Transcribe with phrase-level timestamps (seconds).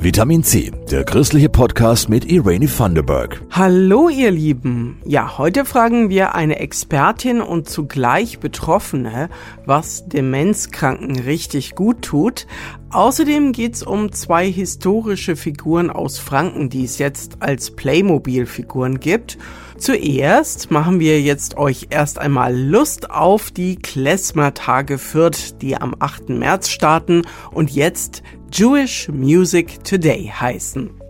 [0.00, 3.42] Vitamin C, der christliche Podcast mit Irene Thunderberg.
[3.50, 5.02] Hallo ihr Lieben.
[5.04, 9.28] Ja, heute fragen wir eine Expertin und zugleich Betroffene,
[9.66, 12.46] was Demenzkranken richtig gut tut.
[12.90, 19.36] Außerdem geht's um zwei historische Figuren aus Franken, die es jetzt als Playmobil-Figuren gibt.
[19.78, 26.30] Zuerst machen wir jetzt euch erst einmal Lust auf die Klezmer-Tage Fürth, die am 8.
[26.30, 27.22] März starten
[27.52, 31.07] und jetzt Jewish Music Today heißen.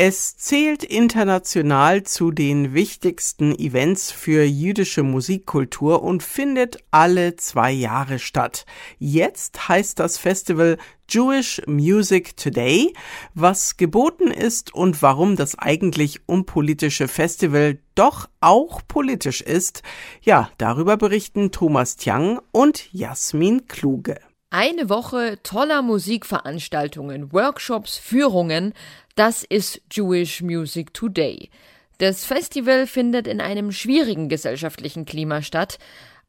[0.00, 8.20] Es zählt international zu den wichtigsten Events für jüdische Musikkultur und findet alle zwei Jahre
[8.20, 8.64] statt.
[9.00, 12.94] Jetzt heißt das Festival Jewish Music Today,
[13.34, 19.82] was geboten ist und warum das eigentlich unpolitische Festival doch auch politisch ist.
[20.22, 24.20] Ja, darüber berichten Thomas Tiang und Jasmin Kluge.
[24.50, 28.72] Eine Woche toller Musikveranstaltungen, Workshops, Führungen,
[29.14, 31.50] das ist Jewish Music Today.
[31.98, 35.78] Das Festival findet in einem schwierigen gesellschaftlichen Klima statt.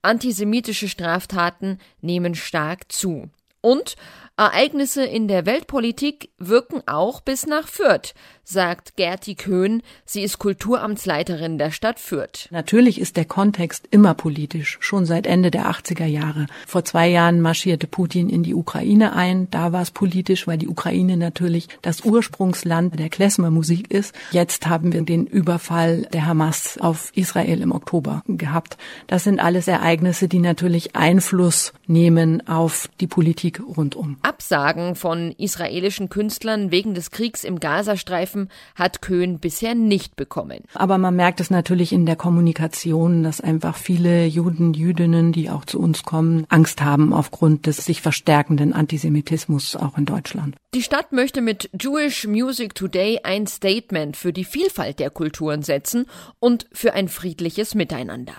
[0.02, 3.30] Antisemitische Straftaten nehmen stark zu.
[3.61, 3.95] Und
[4.36, 8.14] Ereignisse in der Weltpolitik wirken auch bis nach Fürth,
[8.50, 9.83] sagt Gerti Köhn.
[10.05, 12.47] Sie ist Kulturamtsleiterin der Stadt Fürth.
[12.50, 16.47] Natürlich ist der Kontext immer politisch, schon seit Ende der 80er Jahre.
[16.66, 19.50] Vor zwei Jahren marschierte Putin in die Ukraine ein.
[19.52, 24.16] Da war es politisch, weil die Ukraine natürlich das Ursprungsland der Klezmer-Musik ist.
[24.31, 28.77] Jetzt haben wir den Überfall der Hamas auf Israel im Oktober gehabt.
[29.05, 34.17] Das sind alles Ereignisse, die natürlich Einfluss nehmen auf die Politik rundum.
[34.23, 38.39] Absagen von israelischen Künstlern wegen des Kriegs im Gazastreifen
[38.76, 40.59] hat Köhn bisher nicht bekommen.
[40.73, 45.66] Aber man merkt es natürlich in der Kommunikation, dass einfach viele Juden, Jüdinnen, die auch
[45.66, 50.56] zu uns kommen, Angst haben aufgrund des sich verstärkenden Antisemitismus auch in Deutschland.
[50.73, 56.06] Die Stadt möchte mit Jewish Music Today ein Statement für die Vielfalt der Kulturen setzen
[56.39, 58.33] und für ein friedliches Miteinander.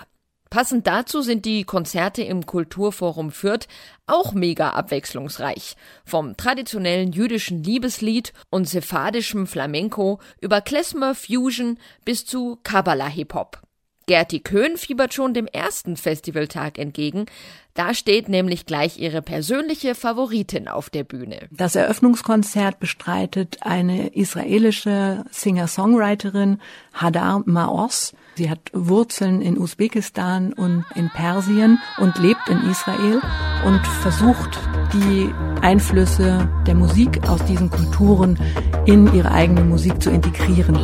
[0.51, 3.69] Passend dazu sind die Konzerte im Kulturforum Fürth
[4.05, 5.77] auch mega abwechslungsreich.
[6.03, 13.61] Vom traditionellen jüdischen Liebeslied und sephadischem Flamenco über Klezmer Fusion bis zu Kabbalah Hip-Hop.
[14.07, 17.27] Gerti Köhn fiebert schon dem ersten Festivaltag entgegen.
[17.73, 21.47] Da steht nämlich gleich ihre persönliche Favoritin auf der Bühne.
[21.51, 26.59] Das Eröffnungskonzert bestreitet eine israelische Singer-Songwriterin
[26.91, 28.11] Hadar Maos.
[28.35, 33.19] Sie hat Wurzeln in Usbekistan und in Persien und lebt in Israel
[33.65, 34.57] und versucht,
[34.93, 35.29] die
[35.61, 38.39] Einflüsse der Musik aus diesen Kulturen
[38.85, 40.79] in ihre eigene Musik zu integrieren.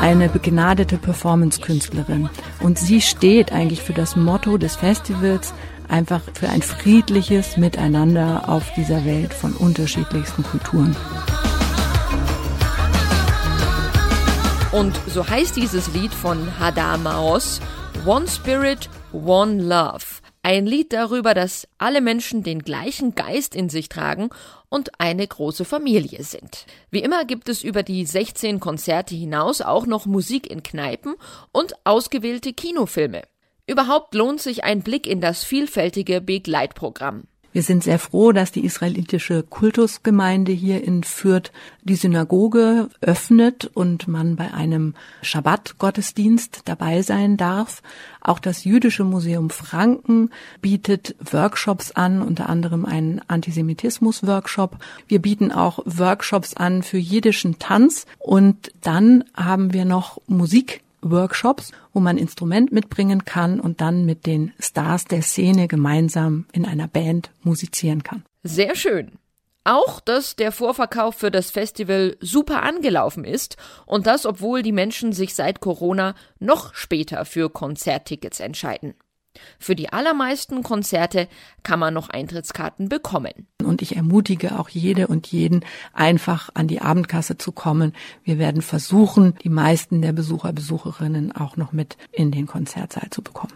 [0.00, 2.28] Eine begnadete Performance-Künstlerin.
[2.60, 5.54] Und sie steht eigentlich für das Motto des Festivals,
[5.88, 10.96] einfach für ein friedliches Miteinander auf dieser Welt von unterschiedlichsten Kulturen.
[14.72, 17.60] Und so heißt dieses Lied von Hadar Maos
[18.04, 20.04] One Spirit, One Love.
[20.42, 24.30] Ein Lied darüber, dass alle Menschen den gleichen Geist in sich tragen
[24.68, 26.66] und eine große Familie sind.
[26.90, 31.16] Wie immer gibt es über die 16 Konzerte hinaus auch noch Musik in Kneipen
[31.50, 33.22] und ausgewählte Kinofilme.
[33.66, 37.24] Überhaupt lohnt sich ein Blick in das vielfältige Begleitprogramm.
[37.56, 41.52] Wir sind sehr froh, dass die israelitische Kultusgemeinde hier in Fürth
[41.84, 47.82] die Synagoge öffnet und man bei einem Schabbat-Gottesdienst dabei sein darf.
[48.20, 54.76] Auch das Jüdische Museum Franken bietet Workshops an, unter anderem einen Antisemitismus-Workshop.
[55.08, 61.72] Wir bieten auch Workshops an für jiddischen Tanz und dann haben wir noch Musik Workshops,
[61.92, 66.88] wo man Instrument mitbringen kann und dann mit den Stars der Szene gemeinsam in einer
[66.88, 68.24] Band musizieren kann.
[68.42, 69.12] Sehr schön.
[69.64, 75.12] Auch, dass der Vorverkauf für das Festival super angelaufen ist und das, obwohl die Menschen
[75.12, 78.94] sich seit Corona noch später für Konzerttickets entscheiden.
[79.58, 81.28] Für die allermeisten Konzerte
[81.62, 83.46] kann man noch Eintrittskarten bekommen.
[83.62, 87.92] Und ich ermutige auch jede und jeden, einfach an die Abendkasse zu kommen.
[88.24, 93.22] Wir werden versuchen, die meisten der Besucher, Besucherinnen auch noch mit in den Konzertsaal zu
[93.22, 93.54] bekommen.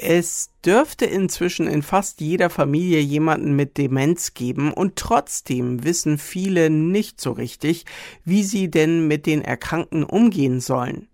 [0.00, 6.70] Es dürfte inzwischen in fast jeder Familie jemanden mit Demenz geben und trotzdem wissen viele
[6.70, 7.84] nicht so richtig,
[8.24, 11.08] wie sie denn mit den Erkrankten umgehen sollen.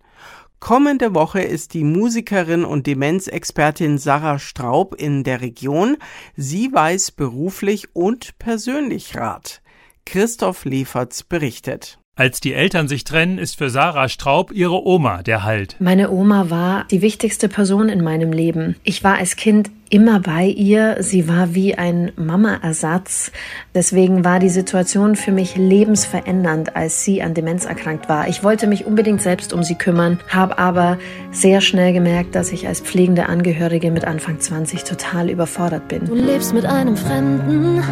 [0.60, 5.96] Kommende Woche ist die Musikerin und Demenzexpertin Sarah Straub in der Region.
[6.36, 9.62] Sie weiß beruflich und persönlich Rat.
[10.04, 11.98] Christoph Leferz berichtet.
[12.16, 15.74] Als die Eltern sich trennen, ist für Sarah Straub ihre Oma der Halt.
[15.80, 18.76] Meine Oma war die wichtigste Person in meinem Leben.
[18.84, 20.98] Ich war als Kind immer bei ihr.
[21.00, 23.32] Sie war wie ein Mama-Ersatz.
[23.74, 28.28] Deswegen war die Situation für mich lebensverändernd, als sie an Demenz erkrankt war.
[28.28, 30.98] Ich wollte mich unbedingt selbst um sie kümmern, habe aber
[31.32, 36.04] sehr schnell gemerkt, dass ich als pflegende Angehörige mit Anfang 20 total überfordert bin.
[36.04, 37.82] Du lebst mit einem Fremden,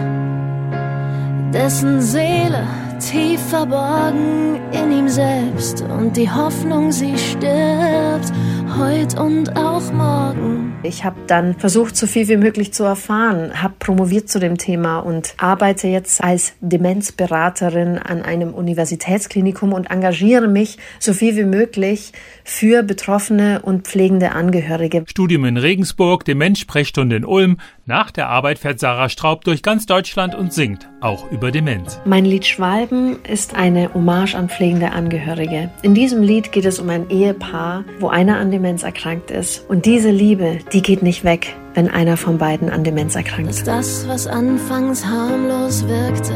[1.52, 2.68] dessen Seele
[3.10, 8.32] tief verborgen in ihm selbst und die Hoffnung, sie stirbt,
[8.76, 10.72] heut und auch morgen.
[10.82, 14.98] Ich habe dann versucht, so viel wie möglich zu erfahren, habe promoviert zu dem Thema
[14.98, 22.12] und arbeite jetzt als Demenzberaterin an einem Universitätsklinikum und engagiere mich so viel wie möglich
[22.44, 25.04] für Betroffene und pflegende Angehörige.
[25.06, 27.58] Studium in Regensburg, Demenzsprechstunde in Ulm.
[27.84, 32.00] Nach der Arbeit fährt Sarah Straub durch ganz Deutschland und singt, auch über Demenz.
[32.04, 35.70] Mein Lied Schwalben ist eine Hommage an pflegende Angehörige.
[35.82, 39.68] In diesem Lied geht es um ein Ehepaar, wo einer an Demenz erkrankt ist.
[39.68, 43.66] Und diese Liebe, die geht nicht weg, wenn einer von beiden an Demenz erkrankt ist.
[43.66, 46.34] Das, was anfangs harmlos wirkte,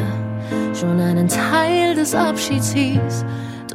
[0.74, 3.24] schon einen Teil des Abschieds hieß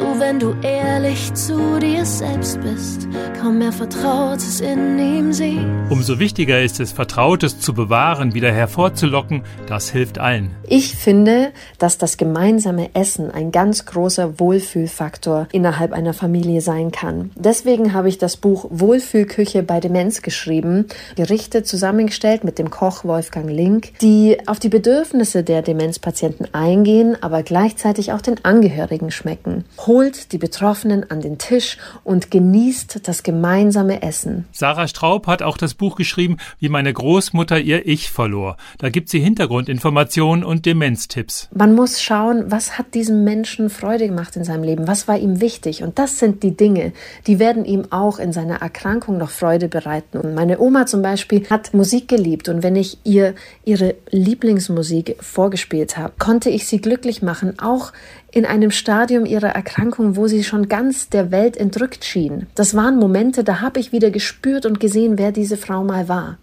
[0.02, 3.08] Du, wenn du ehrlich zu dir selbst bist,
[3.40, 5.62] kaum mehr Vertrautes in ihm siehst.
[5.92, 9.44] Umso wichtiger ist es, Vertrautes zu bewahren, wieder hervorzulocken.
[9.68, 10.50] Das hilft allen.
[10.68, 17.30] Ich finde, dass das gemeinsame Essen ein ganz großer Wohlfühlfaktor innerhalb einer Familie sein kann.
[17.36, 23.52] Deswegen habe ich das Buch Wohlfühlküche bei Demenz geschrieben, Gerichte zusammengestellt mit dem Koch Wolfgang
[23.52, 30.32] Link, die auf die Bedürfnisse der Demenzpatienten eingehen, aber gleichzeitig auch den Angehörigen schmecken holt
[30.32, 34.46] die Betroffenen an den Tisch und genießt das gemeinsame Essen.
[34.54, 38.56] Sarah Straub hat auch das Buch geschrieben, wie meine Großmutter ihr Ich verlor.
[38.78, 41.50] Da gibt sie Hintergrundinformationen und Demenztipps.
[41.54, 45.42] Man muss schauen, was hat diesem Menschen Freude gemacht in seinem Leben, was war ihm
[45.42, 45.84] wichtig.
[45.84, 46.94] Und das sind die Dinge,
[47.28, 50.20] die werden ihm auch in seiner Erkrankung noch Freude bereiten.
[50.20, 53.36] Und meine Oma zum Beispiel hat Musik geliebt und wenn ich ihr
[53.66, 57.92] ihre Lieblingsmusik vorgespielt habe, konnte ich sie glücklich machen, auch
[58.32, 62.48] in einem Stadium ihrer Erkrankung, wo sie schon ganz der Welt entrückt schien.
[62.56, 66.38] Das waren Momente, da habe ich wieder gespürt und gesehen, wer diese Frau mal war.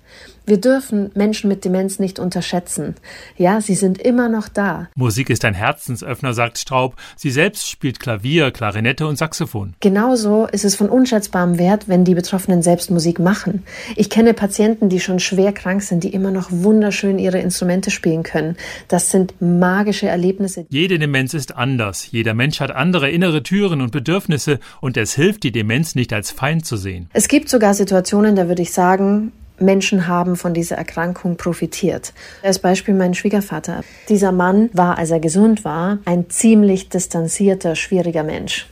[0.49, 2.95] Wir dürfen Menschen mit Demenz nicht unterschätzen.
[3.37, 4.89] Ja, sie sind immer noch da.
[4.95, 6.97] Musik ist ein Herzensöffner, sagt Straub.
[7.17, 9.75] Sie selbst spielt Klavier, Klarinette und Saxophon.
[9.81, 13.63] Genauso ist es von unschätzbarem Wert, wenn die Betroffenen selbst Musik machen.
[13.95, 18.23] Ich kenne Patienten, die schon schwer krank sind, die immer noch wunderschön ihre Instrumente spielen
[18.23, 18.57] können.
[18.89, 20.65] Das sind magische Erlebnisse.
[20.71, 22.11] Jede Demenz ist anders.
[22.11, 26.31] Jeder Mensch hat andere innere Türen und Bedürfnisse und es hilft, die Demenz nicht als
[26.31, 27.11] Feind zu sehen.
[27.13, 32.13] Es gibt sogar Situationen, da würde ich sagen, Menschen haben von dieser Erkrankung profitiert.
[32.43, 33.83] Als Beispiel mein Schwiegervater.
[34.09, 38.69] Dieser Mann war, als er gesund war, ein ziemlich distanzierter, schwieriger Mensch.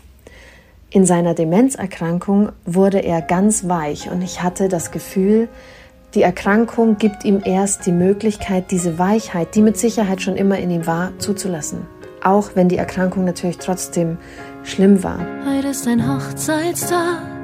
[0.90, 5.48] In seiner Demenzerkrankung wurde er ganz weich und ich hatte das Gefühl,
[6.14, 10.70] die Erkrankung gibt ihm erst die Möglichkeit, diese Weichheit, die mit Sicherheit schon immer in
[10.70, 11.87] ihm war, zuzulassen.
[12.22, 14.16] Auch wenn die Erkrankung natürlich trotzdem
[14.62, 15.18] schlimm war.
[15.46, 17.36] Heute ist ein Hochzeitstag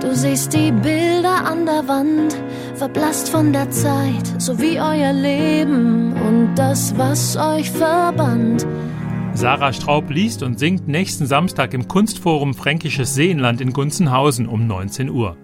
[0.00, 2.36] Du siehst die Bilder an der Wand,
[2.74, 8.66] verblasst von der Zeit, so wie euer Leben und das, was euch verband.
[9.34, 15.08] Sarah Straub liest und singt nächsten Samstag im Kunstforum Fränkisches Seenland in Gunzenhausen um 19
[15.08, 15.36] Uhr.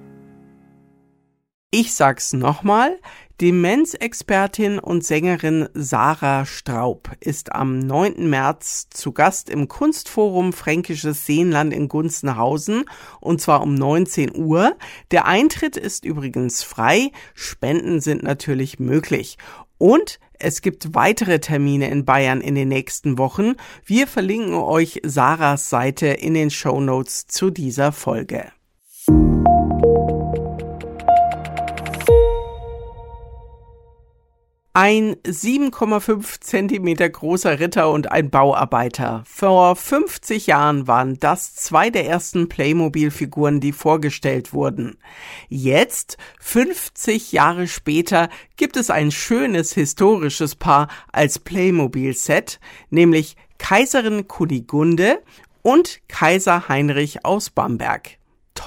[1.71, 2.99] Ich sag's nochmal,
[3.43, 8.31] Demenzexpertin und Sängerin Sarah Straub ist am 9.
[8.31, 12.87] März zu Gast im Kunstforum Fränkisches Seenland in Gunzenhausen
[13.21, 14.79] und zwar um 19 Uhr.
[15.11, 19.37] Der Eintritt ist übrigens frei, Spenden sind natürlich möglich.
[19.77, 23.57] Und es gibt weitere Termine in Bayern in den nächsten Wochen.
[23.85, 28.53] Wir verlinken euch Sarahs Seite in den Show Notes zu dieser Folge.
[34.81, 39.25] Ein 7,5 Zentimeter großer Ritter und ein Bauarbeiter.
[39.27, 44.97] Vor 50 Jahren waren das zwei der ersten Playmobil-Figuren, die vorgestellt wurden.
[45.49, 55.25] Jetzt, 50 Jahre später, gibt es ein schönes historisches Paar als Playmobil-Set, nämlich Kaiserin Kunigunde
[55.63, 58.18] und Kaiser Heinrich aus Bamberg.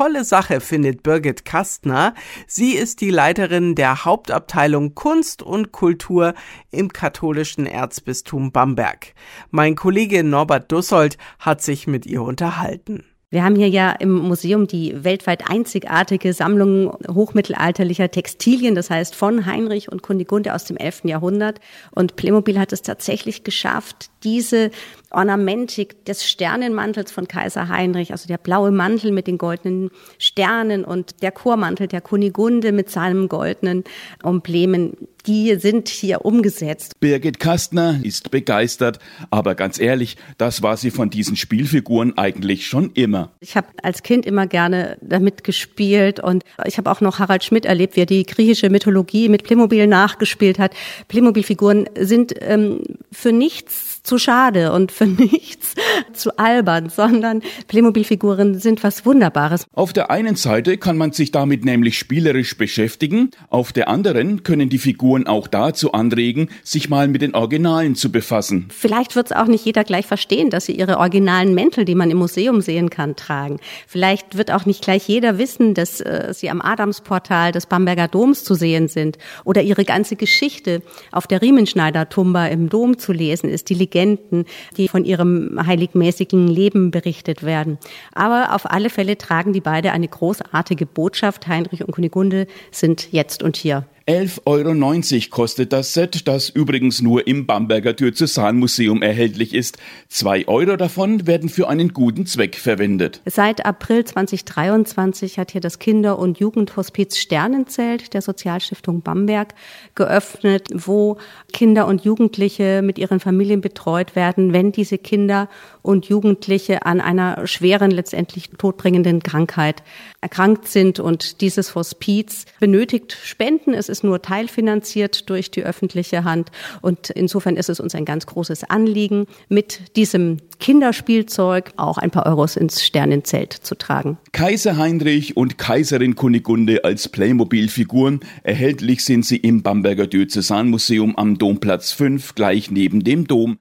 [0.01, 2.15] Tolle Sache, findet Birgit Kastner.
[2.47, 6.33] Sie ist die Leiterin der Hauptabteilung Kunst und Kultur
[6.71, 9.13] im katholischen Erzbistum Bamberg.
[9.51, 13.03] Mein Kollege Norbert Dussold hat sich mit ihr unterhalten.
[13.29, 19.45] Wir haben hier ja im Museum die weltweit einzigartige Sammlung hochmittelalterlicher Textilien, das heißt von
[19.45, 21.03] Heinrich und Kunigunde aus dem 11.
[21.05, 21.61] Jahrhundert.
[21.91, 24.71] Und Playmobil hat es tatsächlich geschafft, diese
[25.11, 31.21] Ornamentik des Sternenmantels von Kaiser Heinrich, also der blaue Mantel mit den goldenen Sternen und
[31.21, 33.83] der Chormantel der Kunigunde mit seinem goldenen
[34.23, 34.95] Emblemen,
[35.27, 36.99] die sind hier umgesetzt.
[36.99, 38.99] Birgit Kastner ist begeistert,
[39.29, 43.31] aber ganz ehrlich, das war sie von diesen Spielfiguren eigentlich schon immer.
[43.39, 47.65] Ich habe als Kind immer gerne damit gespielt und ich habe auch noch Harald Schmidt
[47.65, 50.73] erlebt, wie er die griechische Mythologie mit Playmobil nachgespielt hat.
[51.07, 55.75] Playmobil-Figuren sind ähm, für nichts zu schade und für nichts
[56.13, 59.65] zu albern, sondern Playmobil-Figuren sind was Wunderbares.
[59.73, 64.69] Auf der einen Seite kann man sich damit nämlich spielerisch beschäftigen, auf der anderen können
[64.69, 68.67] die Figuren auch dazu anregen, sich mal mit den Originalen zu befassen.
[68.71, 72.11] Vielleicht wird es auch nicht jeder gleich verstehen, dass sie ihre originalen Mäntel, die man
[72.11, 73.59] im Museum sehen kann, tragen.
[73.87, 78.43] Vielleicht wird auch nicht gleich jeder wissen, dass äh, sie am Adamsportal des Bamberger Doms
[78.43, 80.81] zu sehen sind oder ihre ganze Geschichte
[81.11, 83.69] auf der Riemenschneider-Tumba im Dom zu lesen ist.
[83.69, 84.45] Die Legenden,
[84.77, 87.77] die von ihrem heiligmäßigen Leben berichtet werden.
[88.13, 91.47] Aber auf alle Fälle tragen die beide eine großartige Botschaft.
[91.47, 93.85] Heinrich und Kunigunde sind jetzt und hier.
[94.07, 99.77] 11,90 Euro kostet das Set, das übrigens nur im Bamberger Diözesanmuseum erhältlich ist.
[100.09, 103.21] Zwei Euro davon werden für einen guten Zweck verwendet.
[103.25, 109.53] Seit April 2023 hat hier das Kinder- und Jugendhospiz Sternenzelt der Sozialstiftung Bamberg
[109.93, 111.17] geöffnet, wo
[111.53, 115.47] Kinder und Jugendliche mit ihren Familien betreut werden, wenn diese Kinder
[115.81, 119.83] und Jugendliche an einer schweren, letztendlich todbringenden Krankheit
[120.21, 120.99] erkrankt sind.
[120.99, 123.73] Und dieses Hospiz benötigt Spenden.
[123.73, 126.51] Es ist nur teilfinanziert durch die öffentliche Hand.
[126.81, 132.25] Und insofern ist es uns ein ganz großes Anliegen, mit diesem Kinderspielzeug auch ein paar
[132.25, 134.17] Euros ins Sternenzelt zu tragen.
[134.31, 138.21] Kaiser Heinrich und Kaiserin Kunigunde als Playmobil-Figuren.
[138.43, 143.57] Erhältlich sind sie im Bamberger Diözesanmuseum am Domplatz 5, gleich neben dem Dom.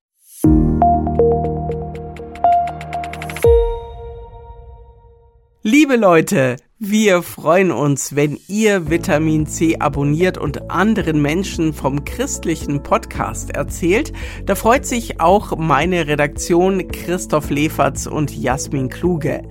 [5.62, 12.82] Liebe Leute, wir freuen uns, wenn ihr Vitamin C abonniert und anderen Menschen vom christlichen
[12.82, 14.10] Podcast erzählt.
[14.46, 19.42] Da freut sich auch meine Redaktion Christoph Leferz und Jasmin Kluge.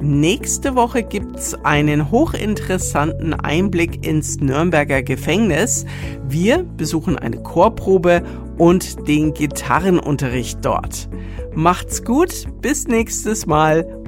[0.00, 5.86] Nächste Woche gibt's einen hochinteressanten Einblick ins Nürnberger Gefängnis.
[6.28, 8.24] Wir besuchen eine Chorprobe
[8.58, 11.08] und den Gitarrenunterricht dort.
[11.54, 14.01] Macht's gut, bis nächstes Mal,